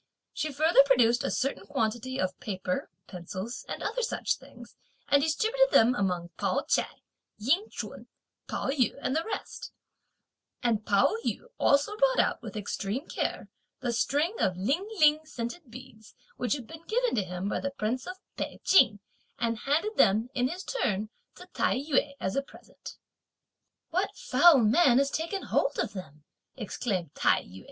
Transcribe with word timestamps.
She 0.33 0.51
further 0.51 0.81
produced 0.85 1.23
a 1.23 1.29
certain 1.29 1.67
quantity 1.67 2.17
of 2.19 2.39
paper, 2.39 2.89
pencils 3.05 3.65
and 3.69 3.83
other 3.83 4.01
such 4.01 4.37
things, 4.37 4.75
and 5.07 5.21
distributed 5.21 5.71
them 5.71 5.93
among 5.93 6.29
Pao 6.37 6.61
Ch'ai, 6.67 7.03
Ying 7.37 7.67
Ch'un, 7.69 8.07
Pao 8.47 8.71
yü 8.71 8.97
and 8.99 9.15
the 9.15 9.23
rest; 9.23 9.71
and 10.63 10.87
Pao 10.87 11.15
yü 11.23 11.41
also 11.59 11.95
brought 11.97 12.17
out, 12.19 12.41
with 12.41 12.57
extreme 12.57 13.07
care, 13.07 13.47
the 13.81 13.93
string 13.93 14.33
of 14.39 14.57
Ling 14.57 14.89
ling 14.97 15.23
scented 15.23 15.69
beads, 15.69 16.15
which 16.35 16.53
had 16.53 16.65
been 16.65 16.83
given 16.87 17.13
to 17.13 17.23
him 17.23 17.47
by 17.47 17.59
the 17.59 17.69
Prince 17.69 18.07
of 18.07 18.17
Pei 18.37 18.59
Ching, 18.63 19.01
and 19.37 19.55
handed 19.67 19.97
them, 19.97 20.29
in 20.33 20.47
his 20.47 20.63
turn, 20.63 21.09
to 21.35 21.45
Tai 21.53 21.75
yü 21.77 22.15
as 22.19 22.35
a 22.35 22.41
present. 22.41 22.97
"What 23.91 24.15
foul 24.17 24.57
man 24.57 24.97
has 24.97 25.11
taken 25.11 25.43
hold 25.43 25.77
of 25.77 25.93
them?" 25.93 26.23
exclaimed 26.57 27.13
Tai 27.13 27.43
yü. 27.43 27.59